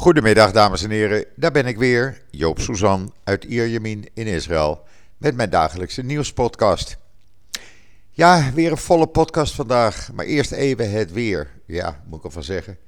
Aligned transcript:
Goedemiddag 0.00 0.52
dames 0.52 0.82
en 0.82 0.90
heren, 0.90 1.24
daar 1.36 1.50
ben 1.50 1.66
ik 1.66 1.78
weer, 1.78 2.20
Joop 2.30 2.60
Suzan 2.60 3.12
uit 3.24 3.44
Ierjemien 3.44 4.08
in 4.14 4.26
Israël 4.26 4.82
met 5.16 5.34
mijn 5.34 5.50
dagelijkse 5.50 6.02
nieuwspodcast. 6.02 6.96
Ja, 8.10 8.52
weer 8.54 8.70
een 8.70 8.76
volle 8.76 9.06
podcast 9.06 9.54
vandaag, 9.54 10.12
maar 10.12 10.24
eerst 10.24 10.52
even 10.52 10.90
het 10.90 11.12
weer. 11.12 11.50
Ja, 11.66 12.02
moet 12.06 12.18
ik 12.18 12.24
ervan 12.24 12.42
zeggen. 12.42 12.78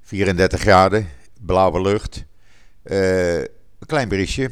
34 0.00 0.60
graden, 0.60 1.08
blauwe 1.40 1.80
lucht, 1.80 2.24
uh, 2.84 3.38
een 3.38 3.86
klein 3.86 4.08
briesje. 4.08 4.50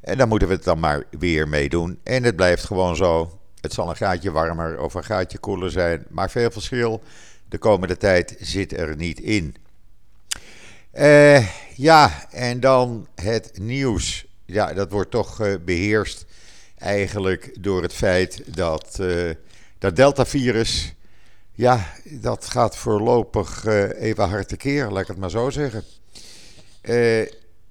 En 0.00 0.18
dan 0.18 0.28
moeten 0.28 0.48
we 0.48 0.54
het 0.54 0.64
dan 0.64 0.78
maar 0.78 1.04
weer 1.18 1.48
meedoen. 1.48 1.98
En 2.02 2.22
het 2.22 2.36
blijft 2.36 2.64
gewoon 2.64 2.96
zo. 2.96 3.40
Het 3.60 3.72
zal 3.72 3.88
een 3.88 3.96
gaatje 3.96 4.30
warmer 4.30 4.80
of 4.80 4.94
een 4.94 5.04
gaatje 5.04 5.38
koeler 5.38 5.70
zijn, 5.70 6.06
maar 6.08 6.30
veel 6.30 6.50
verschil 6.50 7.02
de 7.48 7.58
komende 7.58 7.96
tijd 7.96 8.36
zit 8.38 8.72
er 8.72 8.96
niet 8.96 9.20
in. 9.20 9.56
Uh, 10.94 11.46
ja, 11.76 12.26
en 12.30 12.60
dan 12.60 13.06
het 13.14 13.58
nieuws. 13.58 14.26
Ja, 14.46 14.72
dat 14.72 14.90
wordt 14.90 15.10
toch 15.10 15.40
uh, 15.40 15.54
beheerst 15.64 16.24
eigenlijk 16.78 17.56
door 17.60 17.82
het 17.82 17.92
feit 17.92 18.42
dat 18.56 18.98
uh, 19.00 19.30
dat 19.78 19.96
Delta-virus, 19.96 20.94
ja, 21.52 21.86
dat 22.04 22.44
gaat 22.44 22.76
voorlopig 22.76 23.66
even 23.94 24.28
hard 24.28 24.48
tekeer, 24.48 24.90
laat 24.90 25.02
ik 25.02 25.08
het 25.08 25.16
maar 25.16 25.30
zo 25.30 25.50
zeggen. 25.50 25.84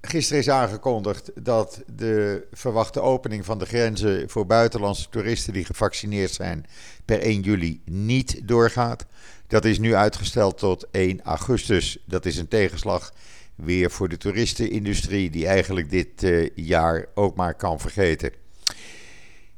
gisteren 0.00 0.42
is 0.42 0.50
aangekondigd 0.50 1.30
dat 1.34 1.82
de 1.86 2.46
verwachte 2.52 3.00
opening 3.00 3.44
van 3.44 3.58
de 3.58 3.66
grenzen 3.66 4.30
voor 4.30 4.46
buitenlandse 4.46 5.08
toeristen 5.08 5.52
die 5.52 5.64
gevaccineerd 5.64 6.32
zijn 6.32 6.66
per 7.04 7.20
1 7.20 7.40
juli 7.40 7.82
niet 7.84 8.40
doorgaat. 8.48 9.06
Dat 9.50 9.64
is 9.64 9.78
nu 9.78 9.94
uitgesteld 9.94 10.58
tot 10.58 10.86
1 10.90 11.20
augustus. 11.22 11.98
Dat 12.04 12.26
is 12.26 12.36
een 12.36 12.48
tegenslag 12.48 13.12
weer 13.54 13.90
voor 13.90 14.08
de 14.08 14.16
toeristenindustrie, 14.16 15.30
die 15.30 15.46
eigenlijk 15.46 15.90
dit 15.90 16.22
uh, 16.22 16.48
jaar 16.54 17.06
ook 17.14 17.36
maar 17.36 17.54
kan 17.54 17.80
vergeten. 17.80 18.32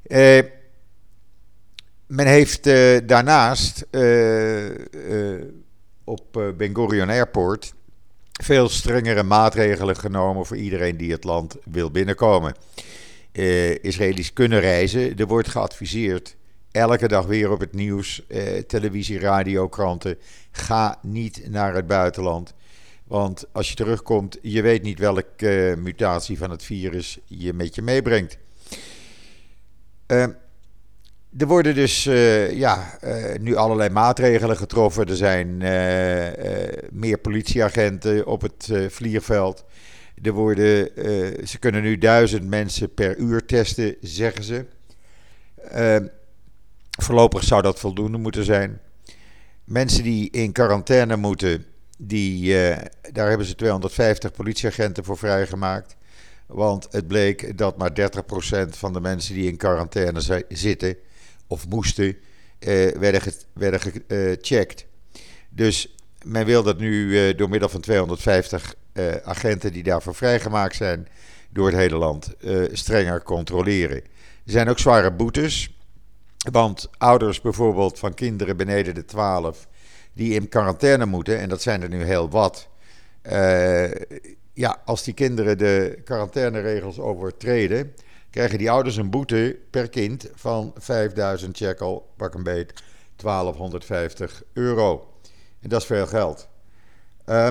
Uh, 0.06 0.38
men 2.06 2.26
heeft 2.26 2.66
uh, 2.66 2.98
daarnaast 3.06 3.86
op 6.04 6.52
Ben 6.56 6.74
Gurion 6.74 7.08
Airport 7.08 7.74
veel 8.42 8.68
strengere 8.68 9.22
maatregelen 9.22 9.96
genomen 9.96 10.46
voor 10.46 10.56
iedereen 10.56 10.96
die 10.96 11.12
het 11.12 11.24
land 11.24 11.56
wil 11.64 11.90
binnenkomen. 11.90 12.54
Israëli's 13.80 14.32
kunnen 14.32 14.60
reizen. 14.60 15.16
Er 15.16 15.26
wordt 15.26 15.48
geadviseerd 15.48 16.36
elke 16.72 17.08
dag 17.08 17.26
weer 17.26 17.50
op 17.50 17.60
het 17.60 17.72
nieuws, 17.72 18.22
televisie, 18.66 19.18
radio, 19.18 19.68
kranten. 19.68 20.18
Ga 20.50 20.98
niet 21.02 21.50
naar 21.50 21.74
het 21.74 21.86
buitenland. 21.86 22.54
Want 23.04 23.44
als 23.52 23.68
je 23.68 23.74
terugkomt, 23.74 24.38
je 24.42 24.62
weet 24.62 24.82
niet 24.82 24.98
welke 24.98 25.70
uh, 25.70 25.76
mutatie 25.76 26.38
van 26.38 26.50
het 26.50 26.62
virus 26.62 27.18
je 27.26 27.52
met 27.52 27.74
je 27.74 27.82
meebrengt. 27.82 28.38
Uh, 30.06 30.22
er 31.38 31.46
worden 31.46 31.74
dus 31.74 32.06
uh, 32.06 32.52
ja, 32.52 32.98
nu 33.40 33.56
allerlei 33.56 33.90
maatregelen 33.90 34.56
getroffen. 34.56 35.06
Er 35.06 35.16
zijn 35.16 35.56
meer 36.90 37.18
politieagenten 37.18 38.26
op 38.26 38.42
het 38.42 38.70
vliegveld. 38.88 39.64
Er 40.22 40.32
worden, 40.32 40.88
ze 41.48 41.58
kunnen 41.58 41.82
nu 41.82 41.98
duizend 41.98 42.48
mensen 42.48 42.94
per 42.94 43.16
uur 43.16 43.46
testen, 43.46 43.96
zeggen 44.00 44.44
ze. 44.44 44.64
Voorlopig 47.00 47.44
zou 47.44 47.62
dat 47.62 47.78
voldoende 47.78 48.18
moeten 48.18 48.44
zijn. 48.44 48.80
Mensen 49.64 50.02
die 50.02 50.30
in 50.30 50.52
quarantaine 50.52 51.16
moeten, 51.16 51.64
die, 51.98 52.44
uh, 52.44 52.76
daar 53.12 53.28
hebben 53.28 53.46
ze 53.46 53.54
250 53.54 54.32
politieagenten 54.32 55.04
voor 55.04 55.18
vrijgemaakt. 55.18 55.96
Want 56.46 56.88
het 56.90 57.06
bleek 57.06 57.58
dat 57.58 57.76
maar 57.76 57.94
30% 57.94 58.76
van 58.76 58.92
de 58.92 59.00
mensen 59.00 59.34
die 59.34 59.48
in 59.48 59.56
quarantaine 59.56 60.44
zitten 60.48 60.96
of 61.46 61.68
moesten, 61.68 62.06
uh, 62.06 62.16
werden, 62.90 63.20
ge 63.20 63.34
werden 63.52 63.80
gecheckt. 63.80 64.86
Dus 65.48 65.96
men 66.22 66.46
wil 66.46 66.62
dat 66.62 66.78
nu 66.78 67.34
door 67.34 67.48
middel 67.48 67.68
van 67.68 67.80
250 67.80 68.74
agenten 69.24 69.72
die 69.72 69.82
daarvoor 69.82 70.14
vrijgemaakt 70.14 70.76
zijn 70.76 71.08
door 71.50 71.66
het 71.66 71.76
hele 71.76 71.96
land 71.96 72.34
strenger 72.72 73.22
controleren. 73.22 73.96
Er 73.96 74.52
zijn 74.52 74.68
ook 74.68 74.78
zware 74.78 75.12
boetes. 75.12 75.70
Want 76.50 76.90
ouders 76.98 77.40
bijvoorbeeld 77.40 77.98
van 77.98 78.14
kinderen 78.14 78.56
beneden 78.56 78.94
de 78.94 79.04
12 79.04 79.68
die 80.12 80.34
in 80.34 80.48
quarantaine 80.48 81.06
moeten, 81.06 81.38
en 81.38 81.48
dat 81.48 81.62
zijn 81.62 81.82
er 81.82 81.88
nu 81.88 82.02
heel 82.02 82.30
wat. 82.30 82.68
Uh, 83.22 83.90
ja, 84.52 84.82
als 84.84 85.02
die 85.02 85.14
kinderen 85.14 85.58
de 85.58 86.00
quarantaineregels 86.04 86.98
overtreden, 86.98 87.94
krijgen 88.30 88.58
die 88.58 88.70
ouders 88.70 88.96
een 88.96 89.10
boete 89.10 89.58
per 89.70 89.88
kind 89.88 90.30
van 90.34 90.72
5000 90.76 91.56
shekel, 91.56 92.12
pak 92.16 92.34
een 92.34 92.42
beet, 92.42 92.72
1250 93.16 94.42
euro. 94.52 95.12
En 95.60 95.68
dat 95.68 95.80
is 95.80 95.86
veel 95.86 96.06
geld. 96.06 96.48
Uh, 97.26 97.48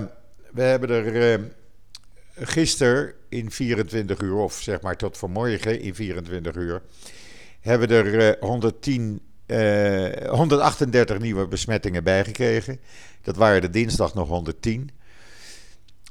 we 0.51 0.61
hebben 0.61 0.89
er 0.89 1.39
uh, 1.39 1.45
gisteren 2.35 3.13
in 3.29 3.51
24 3.51 4.19
uur, 4.19 4.35
of 4.35 4.53
zeg 4.53 4.81
maar 4.81 4.97
tot 4.97 5.17
vanmorgen 5.17 5.79
in 5.79 5.95
24 5.95 6.55
uur, 6.55 6.81
hebben 7.61 7.89
er 7.89 8.37
110 8.39 9.21
138 10.29 11.15
eh, 11.15 11.21
nieuwe 11.21 11.47
besmettingen 11.47 12.03
bijgekregen. 12.03 12.79
Dat 13.21 13.35
waren 13.35 13.61
de 13.61 13.69
dinsdag 13.69 14.13
nog 14.13 14.27
110. 14.27 14.89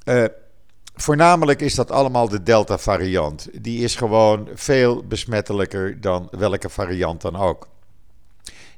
Uh, 0.04 0.24
eh, 0.24 0.30
voornamelijk 0.94 1.60
is 1.60 1.74
dat 1.74 1.90
allemaal 1.90 2.28
de 2.28 2.42
Delta-variant. 2.42 3.48
Die 3.62 3.84
is 3.84 3.96
gewoon 3.96 4.48
veel 4.54 5.04
besmettelijker 5.04 6.00
dan 6.00 6.28
welke 6.30 6.68
variant 6.68 7.20
dan 7.20 7.36
ook. 7.36 7.68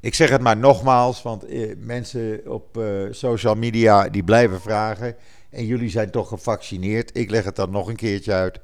Ik 0.00 0.14
zeg 0.14 0.30
het 0.30 0.40
maar 0.40 0.56
nogmaals, 0.56 1.22
want 1.22 1.44
eh, 1.44 1.74
mensen 1.78 2.40
op 2.46 2.80
social 3.10 3.54
media 3.54 4.08
die 4.08 4.24
blijven 4.24 4.60
vragen. 4.60 5.16
En 5.50 5.66
jullie 5.66 5.90
zijn 5.90 6.10
toch 6.10 6.28
gevaccineerd. 6.28 7.16
Ik 7.16 7.30
leg 7.30 7.44
het 7.44 7.56
dan 7.56 7.70
nog 7.70 7.88
een 7.88 7.96
keertje 7.96 8.32
uit. 8.32 8.60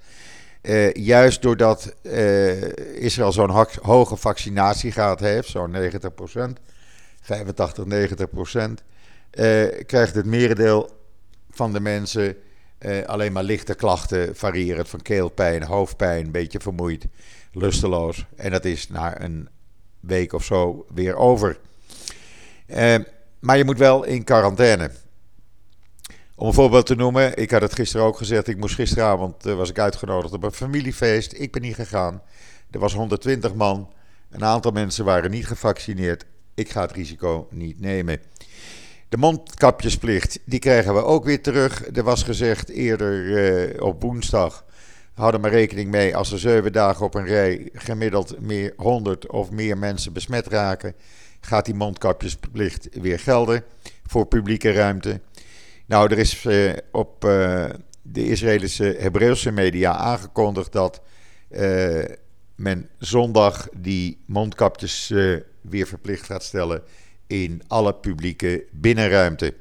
Uh, 0.63 0.93
juist 0.93 1.43
doordat 1.43 1.95
uh, 2.03 2.63
Israël 3.03 3.33
zo'n 3.33 3.67
hoge 3.83 4.17
vaccinatiegraad 4.17 5.21
heeft, 5.21 5.49
zo'n 5.49 5.75
90% 5.75 6.63
85, 7.21 7.85
90 7.85 8.31
procent, 8.31 8.83
uh, 9.33 9.67
krijgt 9.87 10.15
het 10.15 10.27
merendeel 10.27 10.91
van 11.51 11.73
de 11.73 11.81
mensen 11.81 12.37
alleen 13.07 13.33
maar 13.33 13.43
lichte 13.43 13.75
klachten, 13.75 14.37
variërend 14.37 14.89
van 14.89 15.03
keelpijn, 15.03 15.63
hoofdpijn, 15.63 16.25
een 16.25 16.31
beetje 16.31 16.61
vermoeid, 16.61 17.07
lusteloos. 17.53 18.27
En 18.37 18.51
dat 18.51 18.65
is 18.65 18.89
na 18.89 19.21
een 19.21 19.49
week 20.01 20.33
of 20.33 20.45
zo 20.45 20.87
weer 20.95 21.17
over. 21.17 21.59
maar 23.39 23.57
je 23.57 23.65
moet 23.65 23.79
wel 23.79 24.05
in 24.05 24.25
quarantaine. 24.25 24.91
Om 26.39 26.47
een 26.47 26.53
voorbeeld 26.53 26.87
te 26.87 26.95
noemen, 26.95 27.37
ik 27.37 27.51
had 27.51 27.63
het 27.63 27.75
gisteren 27.75 28.07
ook 28.07 28.17
gezegd. 28.17 28.49
Ik 28.49 28.57
moest 28.57 28.75
gisteravond, 28.75 29.47
uh, 29.47 29.55
was 29.55 29.71
ik 29.71 29.79
uitgenodigd 29.79 30.33
op 30.35 30.43
een 30.43 30.53
familiefeest. 30.53 31.33
Ik 31.33 31.53
ben 31.53 31.63
niet 31.63 31.75
gegaan. 31.75 32.23
Er 32.71 32.79
was 32.79 32.95
120 32.95 33.55
man. 33.55 33.93
Een 34.31 34.45
aantal 34.45 34.71
mensen 34.71 35.05
waren 35.05 35.31
niet 35.31 35.47
gevaccineerd. 35.47 36.25
Ik 36.55 36.71
ga 36.71 36.81
het 36.81 36.93
risico 36.93 37.49
niet 37.51 37.81
nemen. 37.81 38.21
De 39.09 39.17
mondkapjesplicht, 39.17 40.39
die 40.45 40.59
krijgen 40.59 40.95
we 40.95 41.03
ook 41.03 41.25
weer 41.25 41.43
terug. 41.43 41.97
Er 41.97 42.03
was 42.03 42.23
gezegd 42.23 42.69
eerder 42.69 43.25
uh, 43.75 43.83
op 43.83 44.03
woensdag. 44.03 44.65
Houd 45.15 45.41
maar 45.41 45.51
rekening 45.51 45.91
mee 45.91 46.17
als 46.17 46.33
er 46.33 46.39
zeven 46.39 46.73
dagen 46.73 47.07
op 47.07 47.15
een 47.15 47.27
rij 47.27 47.69
gemiddeld 47.73 48.41
meer 48.41 48.73
100 48.77 49.31
of 49.31 49.51
meer 49.51 49.79
mensen 49.79 50.13
besmet 50.13 50.47
raken. 50.47 50.95
Gaat 51.41 51.65
die 51.65 51.75
mondkapjesplicht 51.75 52.89
weer 52.93 53.19
gelden 53.19 53.65
voor 54.07 54.27
publieke 54.27 54.73
ruimte. 54.73 55.21
Nou, 55.89 56.11
er 56.11 56.19
is 56.19 56.45
uh, 56.45 56.73
op 56.93 57.25
uh, 57.25 57.65
de 58.03 58.25
Israëlische 58.25 58.97
Hebreeuwse 58.99 59.51
media 59.51 59.93
aangekondigd 59.93 60.73
dat 60.73 61.01
uh, 61.51 62.05
men 62.55 62.89
zondag 62.99 63.69
die 63.77 64.19
mondkapjes 64.27 65.13
weer 65.61 65.87
verplicht 65.87 66.25
gaat 66.25 66.43
stellen 66.43 66.83
in 67.27 67.63
alle 67.67 67.95
publieke 67.95 68.65
binnenruimte. 68.71 69.55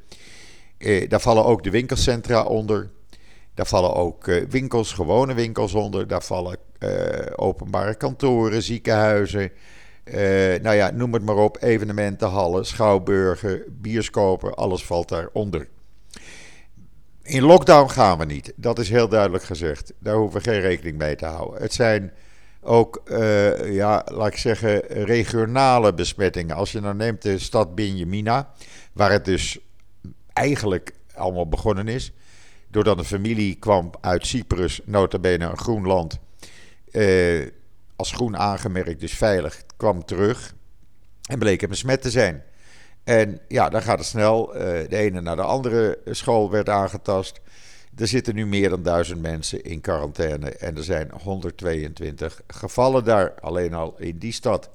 daar 1.08 1.20
vallen 1.20 1.46
ook 1.46 1.64
de 1.64 1.70
winkelcentra 1.70 2.44
onder. 2.44 2.90
Daar 3.54 3.66
vallen 3.66 3.94
ook 3.94 4.26
winkels, 4.50 4.94
gewone 4.94 5.34
winkels 5.34 5.74
onder. 5.74 6.08
Daar 6.08 6.24
vallen 6.24 6.58
openbare 7.36 7.96
kantoren, 7.96 8.64
ziekenhuizen. 8.64 9.52
nou 10.62 10.76
ja, 10.76 10.92
noem 10.92 11.14
het 11.14 11.24
maar 11.24 11.36
op. 11.36 11.58
Evenementenhallen, 11.62 12.66
schouwburgen, 12.66 13.64
bioscopen, 13.68 14.56
alles 14.56 14.86
valt 14.86 15.10
daaronder. 15.10 15.68
In 17.28 17.44
lockdown 17.44 17.90
gaan 17.90 18.18
we 18.18 18.26
niet. 18.26 18.54
Dat 18.56 18.80
is 18.80 18.90
heel 18.90 19.08
duidelijk 19.08 19.44
gezegd. 19.44 19.94
Daar 20.00 20.16
hoeven 20.16 20.42
we 20.42 20.50
geen 20.50 20.60
rekening 20.60 20.98
mee 20.98 21.16
te 21.16 21.26
houden. 21.26 21.62
Het 21.62 21.74
zijn 21.74 22.12
ook, 22.62 23.02
uh, 23.06 23.74
ja, 23.74 24.06
laat 24.12 24.28
ik 24.28 24.38
zeggen, 24.38 24.80
regionale 24.88 25.94
besmettingen. 25.94 26.56
Als 26.56 26.72
je 26.72 26.80
nou 26.80 26.96
neemt 26.96 27.22
de 27.22 27.40
stad 27.40 27.76
Benjamina, 27.76 28.54
waar 28.94 29.12
het 29.12 29.26
dus 29.26 29.60
eigenlijk 30.34 30.94
allemaal 31.14 31.48
begonnen 31.48 31.88
is. 31.88 32.12
doordat 32.68 32.98
een 32.98 33.06
familie 33.06 33.56
kwam 33.56 33.92
uit 34.02 34.28
Cyprus, 34.28 34.82
nota 34.86 35.20
bene 35.20 35.46
een 35.46 35.58
groen 35.58 35.86
land, 35.86 36.20
uh, 36.92 37.48
als 37.96 38.12
groen 38.12 38.38
aangemerkt, 38.38 39.00
dus 39.00 39.14
veilig, 39.14 39.64
kwam 39.78 40.06
terug 40.06 40.56
en 41.30 41.40
bleek 41.40 41.62
hem 41.62 41.70
besmet 41.70 42.02
te 42.02 42.10
zijn. 42.10 42.44
En 43.08 43.40
ja, 43.48 43.70
dan 43.70 43.82
gaat 43.82 43.98
het 43.98 44.08
snel. 44.08 44.56
Uh, 44.56 44.62
de 44.62 44.98
ene 44.98 45.22
naar 45.22 45.36
de 45.36 45.42
andere 45.42 46.00
school 46.06 46.52
werd 46.52 46.70
aangetast. 46.70 47.40
Er 47.96 48.08
zitten 48.08 48.36
nu 48.36 48.46
meer 48.46 48.70
dan 48.70 48.84
duizend 48.84 49.22
mensen 49.22 49.64
in 49.64 49.82
quarantaine 49.82 50.50
en 50.50 50.78
er 50.78 50.84
zijn 50.84 51.12
122 51.22 52.42
gevallen 52.48 53.04
daar, 53.04 53.34
alleen 53.42 53.74
al 53.74 53.96
in 53.98 54.18
die 54.18 54.32
stad. 54.32 54.70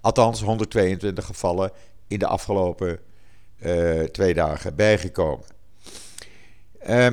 Althans, 0.00 0.42
122 0.42 1.24
gevallen 1.24 1.70
in 2.06 2.18
de 2.18 2.26
afgelopen 2.26 2.98
uh, 3.58 4.02
twee 4.02 4.34
dagen 4.34 4.74
bijgekomen. 4.74 5.44
Uh, 6.88 7.08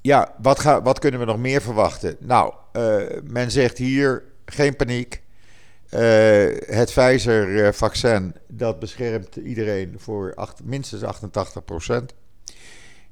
ja, 0.00 0.34
wat, 0.42 0.58
ga, 0.60 0.82
wat, 0.82 0.98
kunnen 0.98 1.20
we 1.20 1.26
nog 1.26 1.38
meer 1.38 1.62
verwachten? 1.62 2.16
Nou, 2.18 2.54
uh, 2.72 3.02
men 3.24 3.50
zegt 3.50 3.78
hier 3.78 4.24
geen 4.44 4.76
paniek. 4.76 5.22
Uh, 5.94 6.00
het 6.66 6.92
Pfizer-vaccin 6.92 8.34
dat 8.48 8.78
beschermt 8.78 9.36
iedereen 9.36 9.94
voor 9.98 10.34
acht, 10.34 10.64
minstens 10.64 11.02
88 11.02 11.64
procent. 11.64 12.14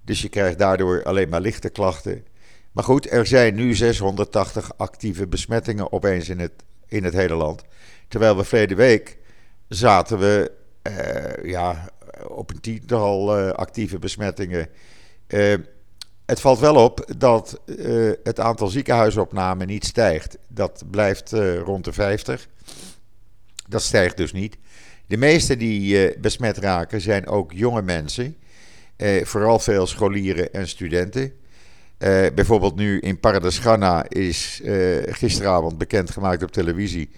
Dus 0.04 0.22
je 0.22 0.28
krijgt 0.28 0.58
daardoor 0.58 1.02
alleen 1.02 1.28
maar 1.28 1.40
lichte 1.40 1.68
klachten. 1.68 2.24
Maar 2.72 2.84
goed, 2.84 3.10
er 3.10 3.26
zijn 3.26 3.54
nu 3.54 3.74
680 3.74 4.70
actieve 4.76 5.26
besmettingen 5.26 5.92
opeens 5.92 6.28
in 6.28 6.38
het, 6.38 6.52
in 6.86 7.04
het 7.04 7.14
hele 7.14 7.34
land. 7.34 7.62
Terwijl 8.08 8.36
we 8.36 8.44
verleden 8.44 8.76
week 8.76 9.18
zaten 9.68 10.18
we 10.18 10.52
uh, 10.82 11.50
ja, 11.50 11.88
op 12.26 12.50
een 12.50 12.60
tiental 12.60 13.38
uh, 13.38 13.50
actieve 13.50 13.98
besmettingen. 13.98 14.68
Het 16.28 16.40
valt 16.40 16.58
wel 16.58 16.74
op 16.74 17.10
dat 17.18 17.60
het 18.22 18.40
aantal 18.40 18.68
ziekenhuisopnamen 18.68 19.66
niet 19.66 19.84
stijgt. 19.84 20.38
Dat 20.48 20.84
blijft 20.90 21.32
rond 21.64 21.84
de 21.84 21.92
50. 21.92 22.48
Dat 23.68 23.82
stijgt 23.82 24.16
dus 24.16 24.32
niet. 24.32 24.56
De 25.06 25.16
meeste 25.16 25.56
die 25.56 26.18
besmet 26.18 26.56
raken 26.56 27.00
zijn 27.00 27.26
ook 27.26 27.52
jonge 27.52 27.82
mensen. 27.82 28.36
vooral 29.22 29.58
veel 29.58 29.86
scholieren 29.86 30.52
en 30.52 30.68
studenten. 30.68 31.32
bijvoorbeeld 32.34 32.76
nu 32.76 32.98
in 33.00 33.20
Paradisgana 33.20 34.04
is 34.08 34.60
gisteravond 35.06 35.78
bekendgemaakt 35.78 36.42
op 36.42 36.50
televisie 36.52 37.10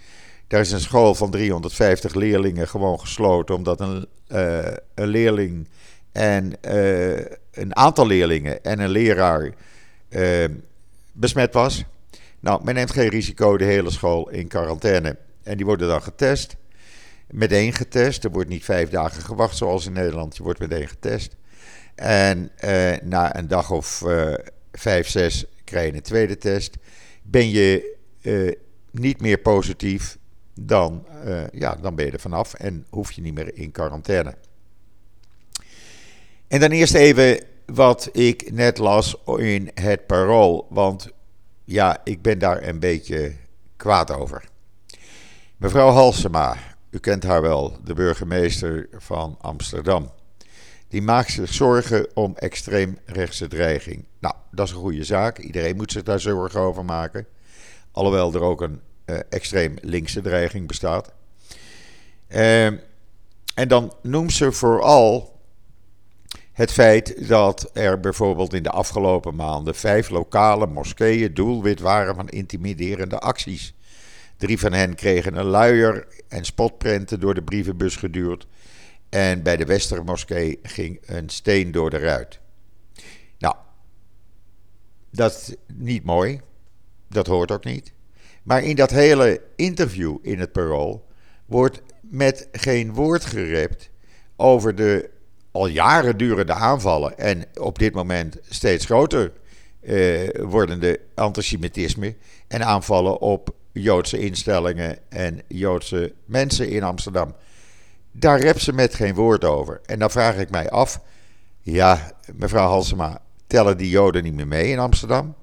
daar 0.51 0.61
is 0.61 0.73
een 0.73 0.81
school 0.81 1.15
van 1.15 1.31
350 1.31 2.15
leerlingen 2.15 2.69
gewoon 2.69 3.01
gesloten, 3.01 3.55
omdat 3.55 3.81
een, 3.81 4.07
een 4.95 5.07
leerling 5.07 5.69
en 6.13 6.53
een 7.51 7.77
aantal 7.77 8.07
leerlingen 8.07 8.65
en 8.65 8.79
een 8.79 8.91
leraar 8.91 9.55
uh, 10.09 10.45
besmet 11.13 11.55
was. 11.55 11.85
Nou, 12.41 12.65
men 12.65 12.75
neemt 12.75 12.91
geen 12.91 13.09
risico, 13.09 13.57
de 13.57 13.65
hele 13.65 13.91
school 13.91 14.29
in 14.29 14.49
quarantaine. 14.49 15.17
En 15.43 15.57
die 15.57 15.67
worden 15.67 15.89
dan 15.89 16.03
getest. 16.03 16.57
Meteen 17.29 17.73
getest. 17.73 18.25
Er 18.25 18.31
wordt 18.31 18.49
niet 18.49 18.65
vijf 18.65 18.89
dagen 18.89 19.23
gewacht 19.23 19.57
zoals 19.57 19.87
in 19.87 19.93
Nederland. 19.93 20.37
Je 20.37 20.43
wordt 20.43 20.59
meteen 20.59 20.89
getest. 20.89 21.37
En 21.95 22.51
na 23.03 23.37
een 23.37 23.49
dag 23.49 23.71
of 23.71 24.05
vijf, 24.73 25.09
zes 25.09 25.45
krijg 25.65 25.91
je 25.91 25.97
een 25.97 26.03
tweede 26.03 26.39
test. 26.39 26.77
Ben 27.23 27.51
je 27.51 27.97
niet 28.91 29.21
meer 29.21 29.39
positief, 29.39 30.19
dan, 30.55 31.07
ja, 31.53 31.75
dan 31.75 31.95
ben 31.95 32.05
je 32.07 32.13
er 32.13 32.21
vanaf 32.21 32.55
en 32.55 32.87
hoef 32.91 33.13
je 33.13 33.21
niet 33.21 33.35
meer 33.35 33.57
in 33.57 33.71
quarantaine. 33.71 34.35
En 36.51 36.61
dan 36.61 36.71
eerst 36.71 36.95
even 36.95 37.45
wat 37.67 38.09
ik 38.13 38.53
net 38.53 38.79
las 38.79 39.17
in 39.37 39.71
het 39.75 40.07
parool, 40.07 40.67
want 40.71 41.09
ja, 41.65 42.01
ik 42.05 42.23
ben 42.23 42.39
daar 42.39 42.63
een 42.63 42.79
beetje 42.79 43.33
kwaad 43.77 44.11
over. 44.11 44.45
Mevrouw 45.57 45.91
Halsema, 45.91 46.57
u 46.91 46.99
kent 46.99 47.23
haar 47.23 47.43
wel, 47.43 47.77
de 47.85 47.95
burgemeester 47.95 48.89
van 48.93 49.37
Amsterdam. 49.41 50.11
Die 50.89 51.03
maakt 51.03 51.31
zich 51.31 51.53
zorgen 51.53 52.07
om 52.15 52.37
extreemrechtse 52.37 53.49
dreiging. 53.49 54.05
Nou, 54.19 54.35
dat 54.51 54.67
is 54.67 54.73
een 54.73 54.81
goede 54.81 55.05
zaak. 55.05 55.39
Iedereen 55.39 55.77
moet 55.77 55.93
zich 55.93 56.03
daar 56.03 56.21
zorgen 56.21 56.61
over 56.61 56.85
maken. 56.85 57.27
Alhoewel 57.93 58.35
er 58.35 58.43
ook 58.43 58.61
een 58.61 58.81
uh, 59.07 59.19
extreem 59.29 59.77
linkse 59.81 60.21
dreiging 60.21 60.67
bestaat. 60.67 61.13
Uh, 62.29 62.67
en 63.55 63.69
dan 63.69 63.93
noemt 64.03 64.33
ze 64.33 64.53
vooral 64.53 65.39
het 66.61 66.73
feit 66.73 67.29
dat 67.29 67.71
er 67.73 68.01
bijvoorbeeld 68.01 68.55
in 68.55 68.63
de 68.63 68.71
afgelopen 68.71 69.35
maanden 69.35 69.75
vijf 69.75 70.09
lokale 70.09 70.67
moskeeën 70.67 71.35
doelwit 71.35 71.81
waren 71.81 72.15
van 72.15 72.29
intimiderende 72.29 73.19
acties. 73.19 73.75
Drie 74.37 74.59
van 74.59 74.73
hen 74.73 74.95
kregen 74.95 75.37
een 75.37 75.45
luier 75.45 76.07
en 76.29 76.45
spotprenten 76.45 77.21
door 77.21 77.35
de 77.35 77.43
brievenbus 77.43 77.97
geduurd. 77.97 78.47
En 79.09 79.43
bij 79.43 79.57
de 79.57 79.65
Westermoskee 79.65 80.59
ging 80.63 81.01
een 81.07 81.29
steen 81.29 81.73
door 81.73 81.91
de 81.91 81.99
ruit. 81.99 82.41
Nou, 83.39 83.55
dat 85.11 85.33
is 85.33 85.55
niet 85.75 86.05
mooi. 86.05 86.41
Dat 87.09 87.27
hoort 87.27 87.51
ook 87.51 87.65
niet. 87.65 87.93
Maar 88.43 88.63
in 88.63 88.77
dat 88.77 88.91
hele 88.91 89.43
interview 89.57 90.19
in 90.23 90.39
het 90.39 90.53
parool 90.53 91.07
wordt 91.47 91.83
met 92.01 92.49
geen 92.53 92.93
woord 92.93 93.25
gerept 93.25 93.91
over 94.37 94.75
de 94.75 95.19
al 95.51 95.67
jaren 95.67 96.17
durende 96.17 96.53
aanvallen 96.53 97.19
en 97.19 97.45
op 97.61 97.79
dit 97.79 97.95
moment 97.95 98.37
steeds 98.49 98.85
groter 98.85 99.33
eh, 99.81 100.29
wordende 100.41 101.01
antisemitisme 101.15 102.17
en 102.49 102.67
aanvallen 102.67 103.21
op 103.21 103.55
Joodse 103.73 104.19
instellingen 104.19 104.99
en 105.09 105.43
Joodse 105.49 106.13
mensen 106.25 106.69
in 106.69 106.83
Amsterdam. 106.83 107.35
Daar 108.13 108.41
rept 108.41 108.61
ze 108.61 108.73
met 108.73 108.95
geen 108.95 109.15
woord 109.15 109.45
over. 109.45 109.81
En 109.87 109.99
dan 109.99 110.11
vraag 110.11 110.37
ik 110.37 110.51
mij 110.51 110.71
af, 110.71 111.01
ja, 111.61 112.13
mevrouw 112.35 112.69
Halsema, 112.69 113.21
tellen 113.47 113.77
die 113.77 113.91
Joden 113.91 114.23
niet 114.23 114.35
meer 114.35 114.47
mee 114.49 114.71
in 114.71 114.79
Amsterdam? 114.79 115.35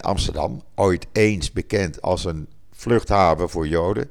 Amsterdam, 0.00 0.62
ooit 0.74 1.06
eens 1.12 1.52
bekend 1.52 2.02
als 2.02 2.24
een 2.24 2.48
vluchthaven 2.72 3.48
voor 3.48 3.68
Joden. 3.68 4.10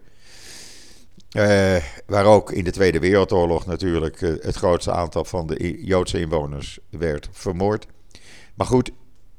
Uh, 1.37 1.75
waar 2.05 2.25
ook 2.25 2.51
in 2.51 2.63
de 2.63 2.71
Tweede 2.71 2.99
Wereldoorlog 2.99 3.65
natuurlijk 3.65 4.21
uh, 4.21 4.33
het 4.41 4.55
grootste 4.55 4.91
aantal 4.91 5.25
van 5.25 5.47
de 5.47 5.83
Joodse 5.85 6.19
inwoners 6.19 6.79
werd 6.89 7.29
vermoord. 7.31 7.87
Maar 8.55 8.67
goed, 8.67 8.91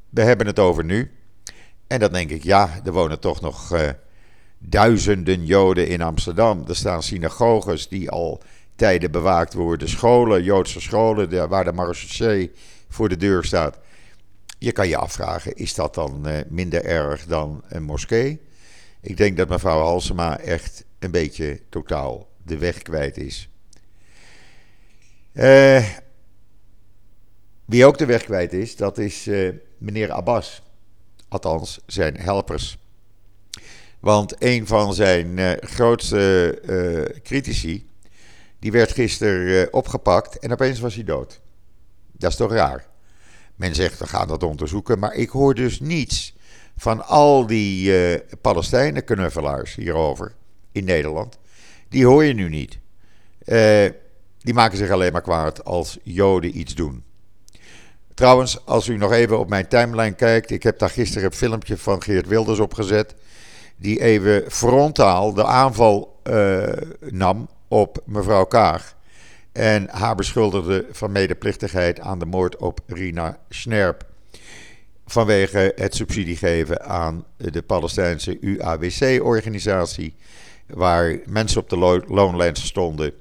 we 0.08 0.22
hebben 0.22 0.46
het 0.46 0.58
over 0.58 0.84
nu. 0.84 1.10
En 1.86 2.00
dan 2.00 2.12
denk 2.12 2.30
ik, 2.30 2.42
ja, 2.42 2.80
er 2.84 2.92
wonen 2.92 3.20
toch 3.20 3.40
nog 3.40 3.74
uh, 3.74 3.88
duizenden 4.58 5.44
Joden 5.44 5.88
in 5.88 6.02
Amsterdam. 6.02 6.64
Er 6.68 6.76
staan 6.76 7.02
synagoges 7.02 7.88
die 7.88 8.10
al 8.10 8.42
tijden 8.76 9.10
bewaakt 9.10 9.54
worden. 9.54 9.88
Scholen, 9.88 10.42
Joodse 10.42 10.80
scholen, 10.80 11.48
waar 11.48 11.64
de 11.64 11.72
marechaussee 11.72 12.52
voor 12.88 13.08
de 13.08 13.16
deur 13.16 13.44
staat. 13.44 13.78
Je 14.58 14.72
kan 14.72 14.88
je 14.88 14.96
afvragen, 14.96 15.54
is 15.54 15.74
dat 15.74 15.94
dan 15.94 16.26
minder 16.48 16.84
erg 16.84 17.26
dan 17.26 17.62
een 17.68 17.82
moskee? 17.82 18.40
Ik 19.02 19.16
denk 19.16 19.36
dat 19.36 19.48
mevrouw 19.48 19.80
Halsema 19.80 20.38
echt 20.38 20.84
een 20.98 21.10
beetje 21.10 21.60
totaal 21.68 22.28
de 22.42 22.58
weg 22.58 22.82
kwijt 22.82 23.16
is. 23.16 23.48
Uh, 25.32 25.88
wie 27.64 27.84
ook 27.84 27.98
de 27.98 28.06
weg 28.06 28.24
kwijt 28.24 28.52
is, 28.52 28.76
dat 28.76 28.98
is 28.98 29.26
uh, 29.26 29.52
meneer 29.78 30.12
Abbas. 30.12 30.62
Althans, 31.28 31.80
zijn 31.86 32.16
helpers. 32.16 32.78
Want 34.00 34.34
een 34.38 34.66
van 34.66 34.94
zijn 34.94 35.38
uh, 35.38 35.52
grootste 35.60 37.20
critici, 37.22 37.88
die 38.58 38.72
werd 38.72 38.92
gisteren 38.92 39.72
opgepakt 39.72 40.38
en 40.38 40.52
opeens 40.52 40.80
was 40.80 40.94
hij 40.94 41.04
dood. 41.04 41.40
Dat 42.12 42.30
is 42.30 42.36
toch 42.36 42.52
raar? 42.52 42.86
Men 43.56 43.74
zegt, 43.74 43.98
we 43.98 44.06
gaan 44.06 44.28
dat 44.28 44.42
onderzoeken. 44.42 44.98
Maar 44.98 45.14
ik 45.14 45.28
hoor 45.28 45.54
dus 45.54 45.80
niets 45.80 46.34
van 46.76 47.06
al 47.06 47.46
die 47.46 48.10
uh, 48.12 48.18
Palestijnen-knuffelaars 48.40 49.74
hierover 49.74 50.34
in 50.72 50.84
Nederland. 50.84 51.38
Die 51.88 52.06
hoor 52.06 52.24
je 52.24 52.34
nu 52.34 52.48
niet. 52.48 52.78
Uh, 53.44 53.90
die 54.38 54.54
maken 54.54 54.78
zich 54.78 54.90
alleen 54.90 55.12
maar 55.12 55.22
kwaad 55.22 55.64
als 55.64 55.98
Joden 56.02 56.58
iets 56.58 56.74
doen. 56.74 57.04
Trouwens, 58.14 58.66
als 58.66 58.86
u 58.86 58.96
nog 58.96 59.12
even 59.12 59.38
op 59.38 59.48
mijn 59.48 59.68
timeline 59.68 60.14
kijkt. 60.14 60.50
Ik 60.50 60.62
heb 60.62 60.78
daar 60.78 60.90
gisteren 60.90 61.24
een 61.24 61.36
filmpje 61.36 61.76
van 61.76 62.02
Geert 62.02 62.26
Wilders 62.26 62.58
opgezet. 62.58 63.14
Die 63.76 64.00
even 64.00 64.50
frontaal 64.50 65.34
de 65.34 65.44
aanval 65.44 66.20
uh, 66.24 66.66
nam 67.00 67.48
op 67.68 68.02
mevrouw 68.04 68.44
Kaag 68.44 68.96
en 69.52 69.88
haar 69.90 70.14
beschuldigde 70.14 70.86
van 70.90 71.12
medeplichtigheid 71.12 72.00
aan 72.00 72.18
de 72.18 72.26
moord 72.26 72.56
op 72.56 72.80
Rina 72.86 73.38
Snerp. 73.48 74.11
Vanwege 75.06 75.72
het 75.76 75.94
subsidie 75.94 76.36
geven 76.36 76.84
aan 76.84 77.24
de 77.36 77.62
Palestijnse 77.62 78.38
UAWC-organisatie, 78.40 80.14
waar 80.66 81.18
mensen 81.26 81.60
op 81.60 81.70
de 81.70 81.78
lo 82.08 82.52
stonden, 82.52 83.12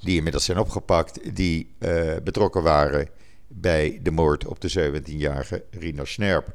die 0.00 0.16
inmiddels 0.16 0.44
zijn 0.44 0.58
opgepakt, 0.58 1.34
die 1.34 1.74
uh, 1.78 2.16
betrokken 2.24 2.62
waren 2.62 3.08
bij 3.48 3.98
de 4.02 4.10
moord 4.10 4.46
op 4.46 4.60
de 4.60 4.92
17-jarige 5.02 5.64
Rina 5.70 6.04
Snerp. 6.04 6.54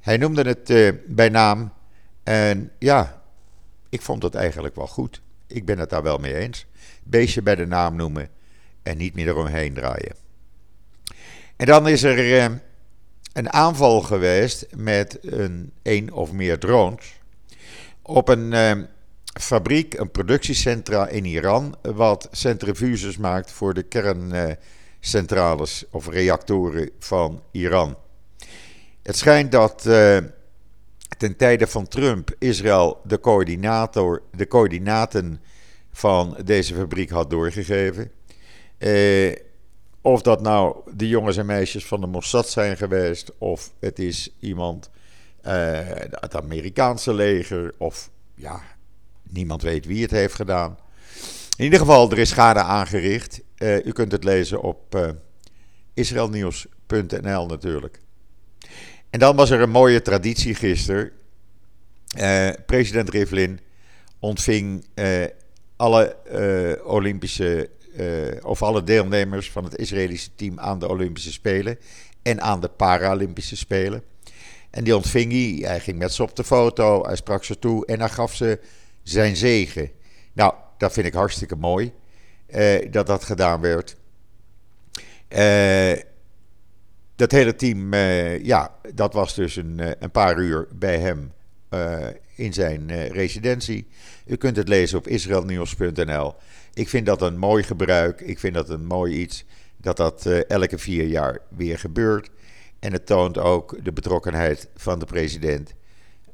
Hij 0.00 0.16
noemde 0.16 0.42
het 0.42 0.70
uh, 0.70 0.92
bij 1.06 1.28
naam 1.28 1.72
en 2.22 2.70
ja, 2.78 3.22
ik 3.88 4.02
vond 4.02 4.22
het 4.22 4.34
eigenlijk 4.34 4.74
wel 4.74 4.86
goed. 4.86 5.22
Ik 5.46 5.64
ben 5.64 5.78
het 5.78 5.90
daar 5.90 6.02
wel 6.02 6.18
mee 6.18 6.34
eens. 6.34 6.66
Beestje 7.02 7.42
bij 7.42 7.54
de 7.54 7.66
naam 7.66 7.96
noemen 7.96 8.28
en 8.82 8.96
niet 8.96 9.14
meer 9.14 9.28
eromheen 9.28 9.74
draaien. 9.74 10.14
En 11.56 11.66
dan 11.66 11.88
is 11.88 12.02
er 12.02 12.50
uh, 12.50 12.58
een 13.34 13.52
aanval 13.52 14.00
geweest 14.00 14.66
met 14.76 15.18
een, 15.22 15.72
een 15.82 16.12
of 16.12 16.32
meer 16.32 16.58
drones 16.58 17.20
op 18.02 18.28
een 18.28 18.52
uh, 18.52 18.72
fabriek, 19.40 19.94
een 19.94 20.10
productiecentra 20.10 21.08
in 21.08 21.24
Iran, 21.24 21.76
wat 21.82 22.28
centrifuges 22.30 23.16
maakt 23.16 23.52
voor 23.52 23.74
de 23.74 23.82
kerncentrales 23.82 25.84
of 25.90 26.08
reactoren 26.08 26.90
van 26.98 27.42
Iran. 27.50 27.96
Het 29.02 29.16
schijnt 29.16 29.52
dat 29.52 29.84
uh, 29.86 30.18
ten 31.18 31.36
tijde 31.36 31.66
van 31.66 31.88
Trump 31.88 32.34
Israël 32.38 33.00
de, 33.04 33.20
coördinator, 33.20 34.22
de 34.32 34.46
coördinaten 34.46 35.40
van 35.92 36.36
deze 36.44 36.74
fabriek 36.74 37.10
had 37.10 37.30
doorgegeven. 37.30 38.10
Of 40.06 40.22
dat 40.22 40.40
nou 40.40 40.76
de 40.96 41.08
jongens 41.08 41.36
en 41.36 41.46
meisjes 41.46 41.86
van 41.86 42.00
de 42.00 42.06
Mossad 42.06 42.48
zijn 42.48 42.76
geweest, 42.76 43.32
of 43.38 43.72
het 43.78 43.98
is 43.98 44.30
iemand 44.40 44.90
uh, 45.46 45.78
het 46.10 46.36
Amerikaanse 46.36 47.14
leger, 47.14 47.74
of 47.78 48.10
ja, 48.34 48.62
niemand 49.22 49.62
weet 49.62 49.86
wie 49.86 50.02
het 50.02 50.10
heeft 50.10 50.34
gedaan. 50.34 50.78
In 51.56 51.64
ieder 51.64 51.78
geval, 51.78 52.10
er 52.10 52.18
is 52.18 52.28
schade 52.28 52.60
aangericht. 52.60 53.40
Uh, 53.58 53.86
u 53.86 53.92
kunt 53.92 54.12
het 54.12 54.24
lezen 54.24 54.62
op 54.62 54.94
uh, 54.94 55.08
israelnieuws.nl 55.94 57.46
natuurlijk. 57.46 58.00
En 59.10 59.18
dan 59.18 59.36
was 59.36 59.50
er 59.50 59.60
een 59.60 59.70
mooie 59.70 60.02
traditie 60.02 60.54
gisteren. 60.54 61.10
president 62.66 63.08
Rivlin 63.10 63.60
ontving 64.18 64.84
alle 65.76 66.16
Olympische 66.84 67.70
of 68.42 68.62
alle 68.62 68.84
deelnemers 68.84 69.50
van 69.50 69.64
het 69.64 69.76
Israëlische 69.76 70.30
team 70.34 70.60
aan 70.60 70.78
de 70.78 70.88
Olympische 70.88 71.32
Spelen 71.32 71.78
en 72.22 72.40
aan 72.40 72.60
de 72.60 72.68
Paralympische 72.68 73.56
Spelen. 73.56 74.02
En 74.70 74.84
die 74.84 74.96
ontving 74.96 75.32
hij, 75.32 75.68
hij 75.68 75.80
ging 75.80 75.98
met 75.98 76.12
ze 76.12 76.22
op 76.22 76.36
de 76.36 76.44
foto, 76.44 77.06
hij 77.06 77.16
sprak 77.16 77.44
ze 77.44 77.58
toe 77.58 77.86
en 77.86 78.00
hij 78.00 78.08
gaf 78.08 78.34
ze 78.34 78.60
zijn 79.02 79.36
zegen. 79.36 79.90
Nou, 80.32 80.54
dat 80.78 80.92
vind 80.92 81.06
ik 81.06 81.14
hartstikke 81.14 81.56
mooi 81.56 81.92
uh, 82.48 82.90
dat 82.90 83.06
dat 83.06 83.24
gedaan 83.24 83.60
werd. 83.60 83.96
Uh, 85.28 86.02
dat 87.16 87.30
hele 87.30 87.54
team, 87.54 87.94
ja, 88.44 88.74
dat 88.94 89.12
was 89.12 89.34
dus 89.34 89.56
een, 89.56 90.02
een 90.02 90.10
paar 90.10 90.38
uur 90.38 90.68
bij 90.74 90.98
hem 90.98 91.32
in 92.34 92.52
zijn 92.52 93.08
residentie. 93.08 93.86
U 94.26 94.36
kunt 94.36 94.56
het 94.56 94.68
lezen 94.68 94.98
op 94.98 95.08
israelnieuws.nl. 95.08 96.34
Ik 96.74 96.88
vind 96.88 97.06
dat 97.06 97.22
een 97.22 97.38
mooi 97.38 97.62
gebruik. 97.62 98.20
Ik 98.20 98.38
vind 98.38 98.54
dat 98.54 98.68
een 98.68 98.86
mooi 98.86 99.14
iets. 99.14 99.44
Dat 99.76 99.96
dat 99.96 100.26
uh, 100.26 100.50
elke 100.50 100.78
vier 100.78 101.06
jaar 101.06 101.38
weer 101.48 101.78
gebeurt. 101.78 102.30
En 102.78 102.92
het 102.92 103.06
toont 103.06 103.38
ook 103.38 103.84
de 103.84 103.92
betrokkenheid 103.92 104.68
van 104.76 104.98
de 104.98 105.04
president. 105.04 105.74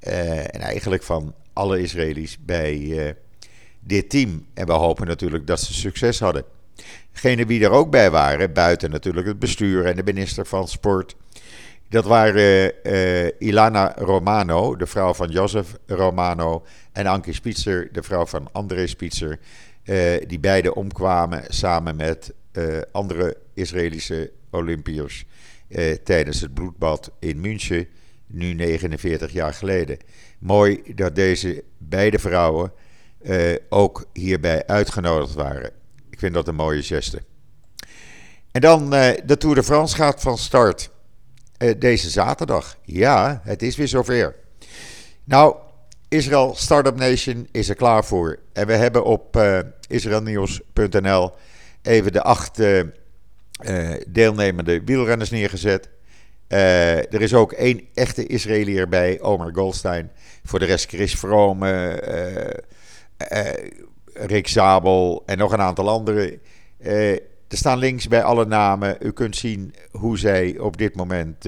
Uh, 0.00 0.38
en 0.38 0.60
eigenlijk 0.60 1.02
van 1.02 1.34
alle 1.52 1.80
Israëli's 1.80 2.38
bij 2.44 2.78
uh, 2.78 3.10
dit 3.80 4.10
team. 4.10 4.46
En 4.54 4.66
we 4.66 4.72
hopen 4.72 5.06
natuurlijk 5.06 5.46
dat 5.46 5.60
ze 5.60 5.72
succes 5.74 6.20
hadden. 6.20 6.44
Degenen 7.12 7.46
die 7.46 7.64
er 7.64 7.70
ook 7.70 7.90
bij 7.90 8.10
waren, 8.10 8.52
buiten 8.52 8.90
natuurlijk 8.90 9.26
het 9.26 9.38
bestuur 9.38 9.86
en 9.86 9.96
de 9.96 10.02
minister 10.02 10.46
van 10.46 10.68
Sport. 10.68 11.16
Dat 11.88 12.04
waren 12.04 12.72
Ilana 13.38 13.94
Romano, 13.96 14.76
de 14.76 14.86
vrouw 14.86 15.14
van 15.14 15.28
Jozef 15.28 15.76
Romano. 15.86 16.64
En 16.92 17.06
Anke 17.06 17.32
Spitzer, 17.32 17.88
de 17.92 18.02
vrouw 18.02 18.26
van 18.26 18.48
André 18.52 18.86
Spitzer. 18.86 19.38
Uh, 19.90 20.26
die 20.26 20.40
beide 20.40 20.74
omkwamen 20.74 21.44
samen 21.48 21.96
met 21.96 22.32
uh, 22.52 22.78
andere 22.92 23.36
Israëlische 23.54 24.30
Olympiërs 24.50 25.24
uh, 25.68 25.92
tijdens 25.92 26.40
het 26.40 26.54
bloedbad 26.54 27.10
in 27.18 27.40
München, 27.40 27.86
nu 28.26 28.54
49 28.54 29.32
jaar 29.32 29.54
geleden. 29.54 29.98
Mooi 30.38 30.82
dat 30.94 31.14
deze 31.14 31.64
beide 31.78 32.18
vrouwen 32.18 32.72
ook 33.68 34.06
hierbij 34.12 34.66
uitgenodigd 34.66 35.34
waren. 35.34 35.70
Ik 36.10 36.18
vind 36.18 36.34
dat 36.34 36.48
een 36.48 36.54
mooie 36.54 36.82
geste. 36.82 37.22
En 38.50 38.60
dan 38.60 38.90
de 38.90 39.36
Tour 39.38 39.54
de 39.54 39.62
France 39.62 39.96
gaat 39.96 40.20
van 40.20 40.38
start 40.38 40.90
deze 41.78 42.10
zaterdag. 42.10 42.78
Ja, 42.84 43.40
het 43.44 43.62
is 43.62 43.76
weer 43.76 43.88
zover. 43.88 44.36
Nou, 45.24 45.56
Israel 46.10 46.54
Startup 46.54 46.96
Nation 46.96 47.48
is 47.50 47.68
er 47.68 47.74
klaar 47.74 48.04
voor. 48.04 48.38
En 48.52 48.66
we 48.66 48.72
hebben 48.72 49.04
op 49.04 49.36
uh, 49.36 49.58
israelnieuws.nl 49.88 51.32
even 51.82 52.12
de 52.12 52.22
acht 52.22 52.60
uh, 52.60 52.82
deelnemende 54.08 54.84
wielrenners 54.84 55.30
neergezet. 55.30 55.88
Er 56.48 57.20
is 57.20 57.34
ook 57.34 57.52
één 57.52 57.80
echte 57.94 58.26
Israëliër 58.26 58.88
bij, 58.88 59.20
Omar 59.20 59.54
Goldstein. 59.54 60.10
Voor 60.44 60.58
de 60.58 60.64
rest 60.64 60.88
Chris 60.88 61.14
Vrome, 61.14 62.62
Rick 64.14 64.48
Zabel 64.48 65.22
en 65.26 65.38
nog 65.38 65.52
een 65.52 65.60
aantal 65.60 65.88
anderen. 65.88 66.40
er 66.78 67.20
staan 67.48 67.78
links 67.78 68.08
bij 68.08 68.22
alle 68.22 68.46
namen. 68.46 68.96
U 69.00 69.12
kunt 69.12 69.36
zien 69.36 69.74
hoe 69.90 70.18
zij 70.18 70.58
op 70.58 70.76
dit 70.76 70.94
moment 70.94 71.44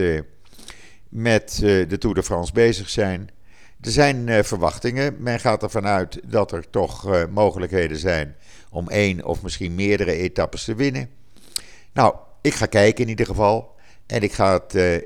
met 1.09 1.57
de 1.61 1.99
Tour 1.99 2.14
de 2.14 2.23
France 2.23 2.52
bezig 2.52 2.90
zijn. 2.90 3.31
Er 3.82 3.90
zijn 3.90 4.26
uh, 4.26 4.42
verwachtingen. 4.42 5.16
Men 5.18 5.40
gaat 5.40 5.62
ervan 5.62 5.86
uit 5.86 6.20
dat 6.24 6.52
er 6.52 6.70
toch 6.70 7.08
uh, 7.08 7.22
mogelijkheden 7.30 7.96
zijn 7.96 8.36
om 8.70 8.88
één 8.88 9.24
of 9.24 9.42
misschien 9.42 9.74
meerdere 9.74 10.12
etappes 10.12 10.64
te 10.64 10.74
winnen. 10.74 11.10
Nou, 11.92 12.14
ik 12.40 12.54
ga 12.54 12.66
kijken 12.66 13.04
in 13.04 13.10
ieder 13.10 13.26
geval. 13.26 13.74
En 14.06 14.22
ik 14.22 14.32
ga 14.32 14.52
het 14.52 14.74
uh, 14.74 15.02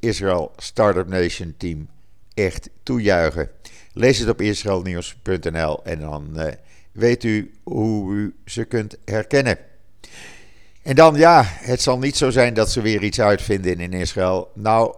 Israel 0.00 0.52
Startup 0.56 1.08
Nation 1.08 1.54
team 1.56 1.88
echt 2.34 2.70
toejuichen. 2.82 3.50
Lees 3.92 4.18
het 4.18 4.28
op 4.28 4.40
israelnieuws.nl 4.40 5.84
en 5.84 6.00
dan 6.00 6.54
weet 6.92 7.24
u 7.24 7.54
hoe 7.62 8.14
u 8.14 8.34
ze 8.44 8.64
kunt 8.64 8.96
herkennen. 9.04 9.58
En 10.82 10.94
dan 10.94 11.14
ja, 11.14 11.42
het 11.46 11.82
zal 11.82 11.98
niet 11.98 12.16
zo 12.16 12.30
zijn 12.30 12.54
dat 12.54 12.70
ze 12.70 12.80
weer 12.80 13.02
iets 13.02 13.20
uitvinden 13.20 13.80
in 13.80 13.92
Israël. 13.92 14.50
Nou, 14.54 14.94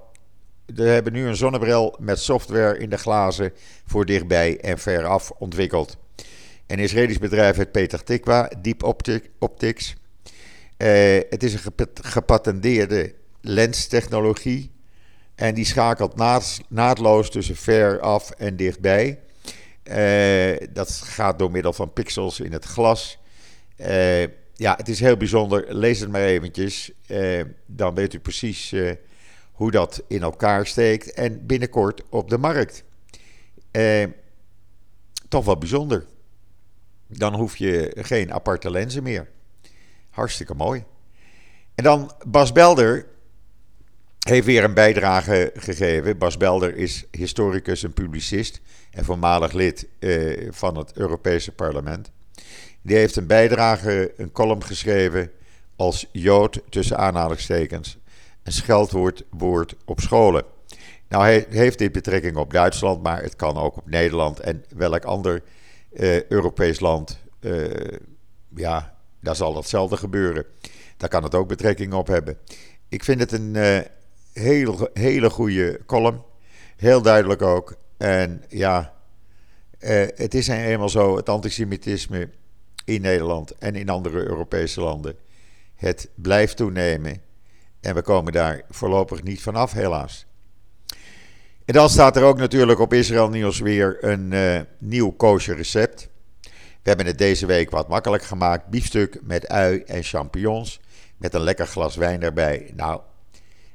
we 0.66 0.82
hebben 0.82 1.12
nu 1.12 1.26
een 1.26 1.36
zonnebril 1.36 1.96
met 2.00 2.18
software 2.18 2.78
in 2.78 2.90
de 2.90 2.98
glazen 2.98 3.52
voor 3.86 4.06
dichtbij 4.06 4.60
en 4.60 4.78
veraf 4.78 5.30
ontwikkeld. 5.30 5.96
Een 6.66 6.78
Israëlisch 6.78 7.18
bedrijf 7.18 7.56
het 7.56 7.72
Peter 7.72 8.04
Tikwa, 8.04 8.50
Deep 8.62 8.82
Optics. 9.38 9.94
Uh, 10.78 11.20
het 11.30 11.42
is 11.42 11.54
een 11.54 11.88
gepatenteerde 11.94 13.14
lenstechnologie. 13.40 14.70
En 15.34 15.54
die 15.54 15.64
schakelt 15.64 16.16
naadloos 16.68 17.30
tussen 17.30 17.56
veraf 17.56 18.30
en 18.30 18.56
dichtbij. 18.56 19.18
Uh, 19.84 20.68
dat 20.72 20.90
gaat 20.90 21.38
door 21.38 21.50
middel 21.50 21.72
van 21.72 21.92
pixels 21.92 22.40
in 22.40 22.52
het 22.52 22.64
glas. 22.64 23.18
Uh, 23.76 24.22
ja, 24.54 24.74
het 24.76 24.88
is 24.88 25.00
heel 25.00 25.16
bijzonder. 25.16 25.74
Lees 25.74 26.00
het 26.00 26.10
maar 26.10 26.24
eventjes. 26.24 26.92
dan 27.66 27.94
weet 27.94 28.14
u 28.14 28.18
precies 28.18 28.74
hoe 29.56 29.70
dat 29.70 30.02
in 30.08 30.22
elkaar 30.22 30.66
steekt 30.66 31.12
en 31.12 31.46
binnenkort 31.46 32.02
op 32.08 32.30
de 32.30 32.38
markt. 32.38 32.84
Eh, 33.70 34.04
toch 35.28 35.44
wel 35.44 35.58
bijzonder. 35.58 36.04
Dan 37.06 37.34
hoef 37.34 37.56
je 37.56 37.96
geen 37.98 38.32
aparte 38.32 38.70
lenzen 38.70 39.02
meer. 39.02 39.28
Hartstikke 40.10 40.54
mooi. 40.54 40.84
En 41.74 41.84
dan 41.84 42.12
Bas 42.26 42.52
Belder 42.52 43.06
heeft 44.18 44.46
weer 44.46 44.64
een 44.64 44.74
bijdrage 44.74 45.52
gegeven. 45.54 46.18
Bas 46.18 46.36
Belder 46.36 46.76
is 46.76 47.04
historicus 47.10 47.82
en 47.82 47.92
publicist 47.92 48.60
en 48.90 49.04
voormalig 49.04 49.52
lid 49.52 49.88
eh, 49.98 50.48
van 50.50 50.76
het 50.76 50.96
Europese 50.96 51.52
parlement. 51.52 52.10
Die 52.82 52.96
heeft 52.96 53.16
een 53.16 53.26
bijdrage, 53.26 54.12
een 54.16 54.32
column 54.32 54.64
geschreven 54.64 55.30
als 55.76 56.06
Jood 56.12 56.60
tussen 56.68 56.98
aanhalingstekens 56.98 57.98
een 58.46 58.52
scheldwoord 58.52 59.24
woord 59.30 59.74
op 59.84 60.00
scholen. 60.00 60.44
Nou 61.08 61.22
hij, 61.24 61.46
heeft 61.48 61.78
dit 61.78 61.92
betrekking 61.92 62.36
op 62.36 62.52
Duitsland, 62.52 63.02
maar 63.02 63.22
het 63.22 63.36
kan 63.36 63.56
ook 63.56 63.76
op 63.76 63.90
Nederland 63.90 64.40
en 64.40 64.64
welk 64.74 65.04
ander 65.04 65.42
uh, 65.92 66.22
Europees 66.22 66.80
land. 66.80 67.18
Uh, 67.40 67.64
ja, 68.54 68.96
daar 69.20 69.36
zal 69.36 69.56
hetzelfde 69.56 69.96
gebeuren. 69.96 70.44
Daar 70.96 71.08
kan 71.08 71.22
het 71.22 71.34
ook 71.34 71.48
betrekking 71.48 71.92
op 71.92 72.06
hebben. 72.06 72.38
Ik 72.88 73.04
vind 73.04 73.20
het 73.20 73.32
een 73.32 73.54
uh, 73.54 73.78
hele 74.92 75.30
goede 75.30 75.80
column. 75.86 76.22
Heel 76.76 77.02
duidelijk 77.02 77.42
ook. 77.42 77.76
En 77.96 78.44
ja, 78.48 78.94
het 80.14 80.34
is 80.34 80.48
eenmaal 80.48 80.88
zo, 80.88 81.16
het 81.16 81.28
antisemitisme 81.28 82.30
in 82.84 83.00
Nederland 83.00 83.58
en 83.58 83.74
in 83.74 83.88
andere 83.88 84.28
Europese 84.28 84.80
landen. 84.80 85.16
Het 85.74 86.08
blijft 86.14 86.56
toenemen. 86.56 87.20
En 87.86 87.94
we 87.94 88.02
komen 88.02 88.32
daar 88.32 88.62
voorlopig 88.70 89.22
niet 89.22 89.42
vanaf, 89.42 89.72
helaas. 89.72 90.26
En 91.64 91.74
dan 91.74 91.90
staat 91.90 92.16
er 92.16 92.22
ook 92.22 92.38
natuurlijk 92.38 92.78
op 92.78 92.92
Israël 92.92 93.28
Nieuws 93.28 93.58
weer 93.58 94.04
een 94.04 94.32
uh, 94.32 94.60
nieuw 94.78 95.10
kosher 95.10 95.56
recept. 95.56 96.08
We 96.42 96.48
hebben 96.82 97.06
het 97.06 97.18
deze 97.18 97.46
week 97.46 97.70
wat 97.70 97.88
makkelijk 97.88 98.22
gemaakt. 98.22 98.66
Biefstuk 98.66 99.18
met 99.22 99.48
ui 99.48 99.82
en 99.86 100.02
champignons. 100.02 100.80
Met 101.16 101.34
een 101.34 101.40
lekker 101.40 101.66
glas 101.66 101.96
wijn 101.96 102.22
erbij. 102.22 102.72
Nou, 102.76 103.00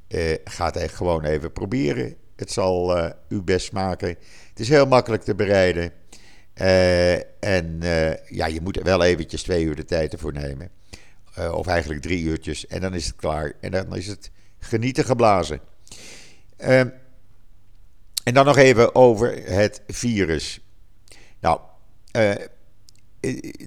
uh, 0.08 0.36
ga 0.44 0.72
het 0.72 0.92
gewoon 0.92 1.24
even 1.24 1.52
proberen. 1.52 2.16
Het 2.36 2.52
zal 2.52 2.98
uh, 2.98 3.10
u 3.28 3.42
best 3.42 3.66
smaken. 3.66 4.10
Het 4.50 4.60
is 4.60 4.70
heel 4.70 4.88
makkelijk 4.88 5.24
te 5.24 5.36
bereiden. 5.36 5.92
en 7.40 7.80
ja, 8.26 8.46
je 8.46 8.62
moet 8.62 8.78
er 8.78 8.84
wel 8.84 9.04
eventjes 9.04 9.44
twee 9.44 9.64
uur 9.64 9.76
de 9.76 9.86
tijd 9.86 10.14
ervoor 10.14 10.34
nemen. 10.34 10.72
Of 11.38 11.68
eigenlijk 11.68 12.02
drie 12.02 12.24
uurtjes. 12.24 12.68
En 12.68 12.82
dan 12.82 12.94
is 12.94 13.06
het 13.06 13.16
klaar. 13.16 13.54
En 13.60 13.72
dan 13.72 13.96
is 13.96 14.08
het 14.08 14.32
genieten 14.60 15.06
geblazen. 15.06 15.60
Ehm, 16.58 16.90
en 18.24 18.34
dan 18.34 18.46
nog 18.46 18.58
even 18.58 18.96
over 18.96 19.44
het 19.44 19.82
virus. 19.88 20.60
Nou, 21.40 21.60
uh, 22.16 22.30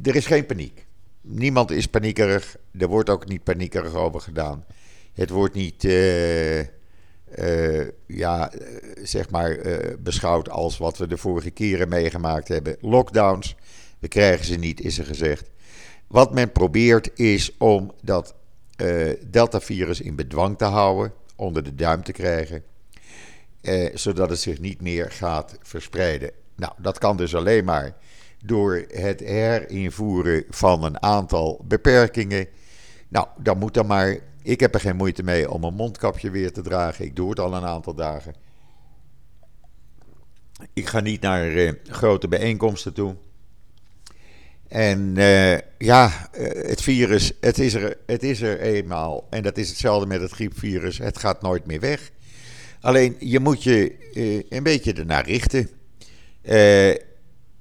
er 0.03 0.17
is 0.17 0.27
geen 0.27 0.47
paniek. 0.47 0.87
Niemand 1.21 1.71
is 1.71 1.87
paniekerig. 1.87 2.57
Er 2.79 2.89
wordt 2.89 3.11
ook 3.11 3.29
niet 3.29 3.45
paniekerig 3.45 3.95
over 3.95 4.21
gedaan. 4.21 4.65
Het 5.13 5.31
wordt 5.31 5.55
niet, 5.55 5.83
ja, 8.07 8.53
zeg 9.03 9.31
maar, 9.31 9.59
beschouwd 9.99 10.49
als 10.49 10.79
wat 10.79 10.99
we 10.99 11.07
de 11.07 11.17
vorige 11.17 11.51
keren 11.51 11.89
meegemaakt 11.89 12.49
hebben. 12.49 12.77
Lockdowns, 12.81 13.57
we 13.99 14.09
krijgen 14.09 14.45
ze 14.45 14.55
niet, 14.55 14.81
is 14.81 14.99
er 14.99 15.05
gezegd. 15.05 15.51
Wat 16.07 16.35
men 16.35 16.53
probeert 16.53 17.19
is 17.19 17.57
om 17.57 17.93
dat 18.03 18.35
Delta-virus 19.27 20.01
in 20.01 20.17
bedwang 20.17 20.59
te 20.59 20.65
houden, 20.65 21.13
onder 21.37 21.63
de 21.63 21.75
duim 21.75 22.03
te 22.03 22.13
krijgen 22.13 22.65
eh, 23.65 23.97
zodat 23.97 24.31
het 24.31 24.41
zich 24.41 24.61
niet 24.61 24.81
meer 24.81 25.11
gaat 25.11 25.59
verspreiden. 25.63 26.31
Nou, 26.57 26.73
dat 26.79 26.99
kan 26.99 27.17
dus 27.17 27.35
alleen 27.35 27.65
maar 27.65 27.97
door 28.45 28.85
het 28.89 29.21
herinvoeren 29.21 30.45
van 30.51 30.85
een 30.85 31.03
aantal 31.03 31.65
beperkingen. 31.65 32.47
Nou, 33.09 33.27
dan 33.39 33.59
moet 33.59 33.75
dan 33.75 33.87
maar. 33.87 34.19
Ik 34.43 34.61
heb 34.61 34.75
er 34.75 34.81
geen 34.81 34.97
moeite 34.97 35.23
mee 35.23 35.51
om 35.51 35.65
een 35.65 35.75
mondkapje 35.75 36.31
weer 36.31 36.53
te 36.53 36.63
dragen. 36.63 37.05
Ik 37.05 37.17
doe 37.17 37.31
het 37.31 37.41
al 37.41 37.55
een 37.55 37.65
aantal 37.65 37.95
dagen. 37.95 38.35
Ik 40.73 40.87
ga 40.87 41.01
niet 41.01 41.21
naar 41.21 41.51
uh, 41.51 41.73
grote 41.83 42.29
bijeenkomsten 42.29 42.93
toe. 42.93 43.17
En 44.75 45.15
uh, 45.17 45.59
ja, 45.79 46.29
uh, 46.39 46.49
het 46.69 46.83
virus, 46.83 47.33
het 47.41 47.59
is, 47.59 47.75
er, 47.75 47.97
het 48.07 48.23
is 48.23 48.41
er 48.41 48.61
eenmaal. 48.61 49.27
En 49.31 49.43
dat 49.43 49.57
is 49.57 49.69
hetzelfde 49.69 50.07
met 50.07 50.21
het 50.21 50.31
griepvirus. 50.31 50.99
Het 50.99 51.19
gaat 51.19 51.43
nooit 51.43 51.67
meer 51.67 51.81
weg. 51.81 52.11
Alleen 52.81 53.17
je 53.19 53.41
moet 53.41 53.63
je 53.63 53.97
uh, 54.15 54.43
een 54.49 54.63
beetje 54.63 54.93
ernaar 54.93 55.27
richten. 55.27 55.69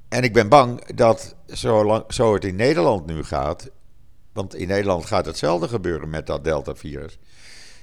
En 0.10 0.24
ik 0.24 0.34
ben 0.34 0.50
bang 0.50 0.86
dat 0.96 1.36
zo, 1.48 1.86
lang, 1.86 2.04
zo 2.08 2.34
het 2.34 2.46
in 2.46 2.56
Nederland 2.56 3.06
nu 3.06 3.24
gaat. 3.24 3.70
Want 4.32 4.56
in 4.56 4.68
Nederland 4.68 5.06
gaat 5.06 5.26
hetzelfde 5.26 5.68
gebeuren 5.68 6.10
met 6.10 6.28
dat 6.28 6.44
Delta-virus. 6.44 7.18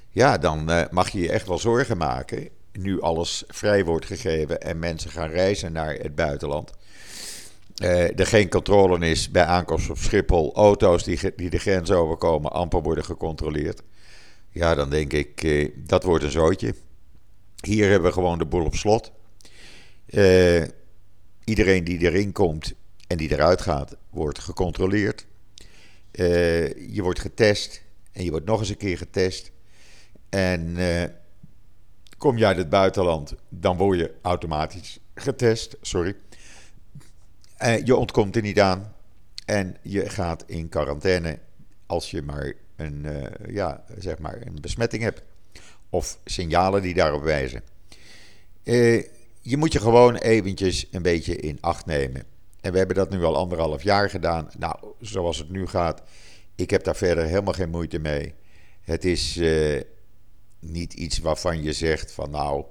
Ja, 0.08 0.38
dan 0.38 0.70
mag 0.90 1.08
je 1.08 1.20
je 1.20 1.32
echt 1.32 1.46
wel 1.46 1.58
zorgen 1.58 1.96
maken. 1.96 2.49
Nu 2.72 3.00
alles 3.00 3.44
vrij 3.49 3.84
wordt 3.84 4.06
gegeven 4.06 4.60
en 4.60 4.78
mensen 4.78 5.10
gaan 5.10 5.30
reizen 5.30 5.72
naar 5.72 5.94
het 5.94 6.14
buitenland. 6.14 6.72
Er 7.87 8.26
geen 8.26 8.49
controle 8.49 9.08
is 9.08 9.30
bij 9.30 9.44
aankomst 9.44 9.90
op 9.90 9.99
Schiphol. 9.99 10.54
Auto's 10.54 11.04
die, 11.04 11.34
die 11.37 11.50
de 11.50 11.58
grens 11.58 11.90
overkomen 11.90 12.52
amper 12.52 12.82
worden 12.82 13.04
gecontroleerd. 13.04 13.82
Ja, 14.50 14.75
dan 14.75 14.90
denk 14.90 15.12
ik, 15.12 15.70
dat 15.88 16.02
wordt 16.02 16.25
een 16.25 16.30
zootje. 16.30 16.75
Hier 17.61 17.90
hebben 17.90 18.09
we 18.09 18.14
gewoon 18.14 18.38
de 18.38 18.46
boel 18.46 18.64
op 18.64 18.74
slot. 18.74 19.12
Uh, 20.07 20.62
iedereen 21.44 21.85
die 21.85 21.98
erin 21.98 22.33
komt 22.33 22.72
en 23.07 23.16
die 23.16 23.33
eruit 23.33 23.61
gaat, 23.61 23.96
wordt 24.11 24.38
gecontroleerd. 24.38 25.26
Je 26.12 27.00
wordt 27.02 27.20
getest 27.20 27.83
en 28.12 28.24
je 28.24 28.31
wordt 28.31 28.46
nog 28.46 28.61
eens 28.61 28.68
een 28.68 28.76
keer 28.76 28.98
getest. 28.98 29.50
En 30.28 30.76
kom 32.18 32.38
je 32.38 32.46
uit 32.46 32.57
het 32.57 32.68
buitenland, 32.68 33.35
dan 33.48 33.76
word 33.76 33.98
je 33.98 34.14
automatisch 34.22 34.98
getest. 35.14 35.76
Sorry. 35.81 36.16
Je 37.85 37.96
ontkomt 37.96 38.37
er 38.37 38.42
niet 38.42 38.61
aan. 38.61 38.94
En 39.44 39.77
je 39.83 40.09
gaat 40.09 40.44
in 40.46 40.68
quarantaine 40.68 41.38
als 41.87 42.11
je 42.11 42.23
maar 42.23 42.53
een, 42.77 43.07
ja, 43.49 43.85
zeg 43.99 44.18
maar 44.18 44.38
een 44.46 44.61
besmetting 44.61 45.03
hebt 45.03 45.23
of 45.90 46.18
signalen 46.25 46.83
die 46.83 46.94
daarop 46.94 47.23
wijzen. 47.23 47.62
Uh, 48.64 49.03
je 49.40 49.57
moet 49.57 49.73
je 49.73 49.81
gewoon 49.81 50.16
eventjes 50.16 50.87
een 50.90 51.03
beetje 51.03 51.37
in 51.37 51.59
acht 51.61 51.87
nemen. 51.87 52.23
En 52.61 52.73
we 52.73 52.79
hebben 52.79 52.96
dat 52.96 53.11
nu 53.11 53.25
al 53.25 53.37
anderhalf 53.37 53.83
jaar 53.83 54.11
gedaan. 54.11 54.49
Nou, 54.59 54.77
zoals 55.01 55.38
het 55.38 55.51
nu 55.51 55.66
gaat, 55.66 56.03
ik 56.55 56.70
heb 56.70 56.85
daar 56.85 56.96
verder 56.96 57.25
helemaal 57.25 57.53
geen 57.53 57.70
moeite 57.70 57.99
mee. 57.99 58.35
Het 58.81 59.05
is 59.05 59.40
niet 60.59 60.92
iets 60.92 61.18
waarvan 61.18 61.62
je 61.62 61.73
zegt 61.73 62.12
van 62.12 62.31
nou, 62.31 62.64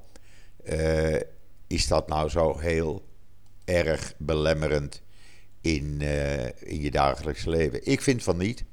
is 1.68 1.88
dat 1.88 2.08
nou 2.08 2.30
zo 2.30 2.58
heel 2.58 3.04
erg 3.70 4.14
belemmerend 4.18 5.02
in, 5.62 6.02
in 6.60 6.82
je 6.82 6.92
dagelijks 6.92 7.46
leven? 7.46 7.86
Ik 7.86 8.02
vind 8.02 8.24
van 8.24 8.38
niet. 8.38 8.64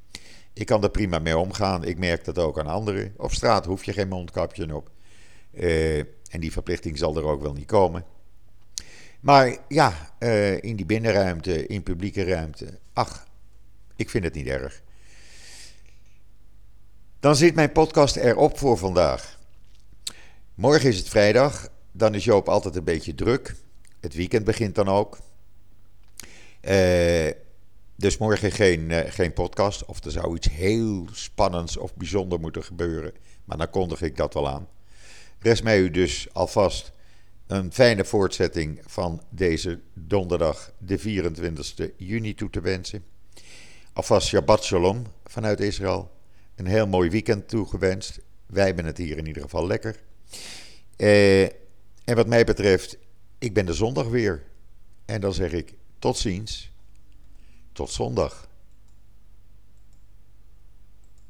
Ik 0.53 0.67
kan 0.67 0.83
er 0.83 0.91
prima 0.91 1.19
mee 1.19 1.39
omgaan. 1.39 1.85
Ik 1.85 1.99
merk 1.99 2.25
dat 2.25 2.39
ook 2.39 2.59
aan 2.59 2.67
anderen. 2.67 3.15
Op 3.17 3.33
straat 3.33 3.65
hoef 3.65 3.85
je 3.85 3.93
geen 3.93 4.09
mondkapje 4.09 4.75
op. 4.75 4.91
Uh, 5.53 5.99
en 5.99 6.41
die 6.41 6.53
verplichting 6.53 6.99
zal 6.99 7.17
er 7.17 7.25
ook 7.25 7.43
wel 7.43 7.53
niet 7.53 7.67
komen. 7.67 8.05
Maar 9.21 9.57
ja, 9.69 10.15
uh, 10.19 10.63
in 10.63 10.77
die 10.77 10.87
binnenruimte, 10.87 11.67
in 11.67 11.83
publieke 11.83 12.25
ruimte. 12.25 12.79
Ach, 12.93 13.27
ik 13.97 14.11
vind 14.11 14.25
het 14.25 14.35
niet 14.35 14.47
erg. 14.47 14.83
Dan 17.21 17.37
zit 17.37 17.55
mijn 17.55 17.73
podcast 17.73 18.17
erop 18.17 18.59
voor 18.59 18.79
vandaag. 18.79 19.39
Morgen 20.55 20.89
is 20.89 20.99
het 20.99 21.09
vrijdag. 21.09 21.69
Dan 21.93 22.15
is 22.15 22.25
Joop 22.25 22.49
altijd 22.49 22.77
een 22.77 22.85
beetje 22.85 23.15
druk. 23.15 23.55
Het 24.01 24.15
weekend 24.15 24.45
begint 24.45 24.75
dan 24.75 24.89
ook. 24.89 25.19
Uh, 26.63 27.31
dus 27.97 28.19
morgen 28.19 28.53
geen, 28.53 28.91
uh, 28.91 28.99
geen 29.07 29.33
podcast. 29.33 29.85
Of 29.85 30.05
er 30.05 30.11
zou 30.11 30.37
iets 30.37 30.51
heel 30.51 31.07
spannends 31.13 31.77
of 31.77 31.95
bijzonder 31.95 32.41
moeten 32.41 32.65
gebeuren. 32.65 33.13
Maar 33.45 33.57
dan 33.57 33.71
kondig 33.71 34.03
ik 34.03 34.17
dat 34.17 34.35
wel 34.35 34.49
aan. 34.49 34.69
Rest 35.39 35.63
mij 35.63 35.79
u 35.79 35.91
dus 35.91 36.29
alvast 36.33 36.93
een 37.47 37.73
fijne 37.73 38.05
voortzetting 38.05 38.81
van 38.87 39.23
deze 39.31 39.81
donderdag, 39.95 40.73
de 40.79 40.99
24 40.99 41.91
juni, 41.97 42.35
toe 42.35 42.51
te 42.51 42.61
wensen. 42.61 43.05
Alvast 43.93 44.29
Shabbat 44.29 44.65
Shalom 44.65 45.03
vanuit 45.25 45.61
Israël. 45.61 46.11
Een 46.55 46.67
heel 46.67 46.87
mooi 46.87 47.11
weekend 47.11 47.49
toegewenst. 47.49 48.21
Wij 48.47 48.67
hebben 48.67 48.85
het 48.85 48.99
hier 48.99 49.19
in 49.19 49.27
ieder 49.27 49.43
geval 49.43 49.67
lekker. 49.67 49.97
Uh, 50.97 51.43
en 52.05 52.15
wat 52.15 52.27
mij 52.27 52.45
betreft, 52.45 52.99
ik 53.39 53.55
ben 53.55 53.67
de 53.67 53.73
zondag 53.73 54.09
weer. 54.09 54.43
En 55.05 55.21
dan 55.21 55.35
zeg 55.35 55.53
ik 55.53 55.75
tot 55.99 56.17
ziens. 56.17 56.71
Tot 57.73 57.91
zondag. 57.91 58.49